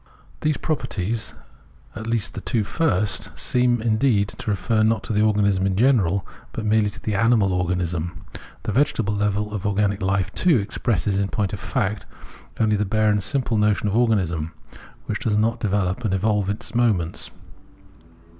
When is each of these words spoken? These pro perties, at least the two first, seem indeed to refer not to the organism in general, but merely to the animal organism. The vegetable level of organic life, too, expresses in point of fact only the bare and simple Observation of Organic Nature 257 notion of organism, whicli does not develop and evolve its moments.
These 0.41 0.57
pro 0.57 0.75
perties, 0.75 1.35
at 1.95 2.07
least 2.07 2.33
the 2.33 2.41
two 2.41 2.63
first, 2.63 3.37
seem 3.37 3.79
indeed 3.83 4.29
to 4.29 4.49
refer 4.49 4.81
not 4.81 5.03
to 5.03 5.13
the 5.13 5.21
organism 5.21 5.67
in 5.67 5.75
general, 5.75 6.25
but 6.53 6.65
merely 6.65 6.89
to 6.89 6.99
the 6.99 7.13
animal 7.13 7.53
organism. 7.53 8.25
The 8.63 8.71
vegetable 8.71 9.13
level 9.13 9.53
of 9.53 9.63
organic 9.63 10.01
life, 10.01 10.33
too, 10.33 10.57
expresses 10.57 11.19
in 11.19 11.27
point 11.27 11.53
of 11.53 11.59
fact 11.59 12.07
only 12.59 12.75
the 12.77 12.83
bare 12.83 13.11
and 13.11 13.21
simple 13.21 13.57
Observation 13.57 13.89
of 13.89 13.95
Organic 13.95 14.23
Nature 14.23 14.29
257 14.29 14.49
notion 14.49 14.73
of 14.73 15.01
organism, 15.05 15.07
whicli 15.07 15.19
does 15.19 15.37
not 15.37 15.59
develop 15.59 16.03
and 16.03 16.13
evolve 16.15 16.49
its 16.49 16.73
moments. 16.73 17.29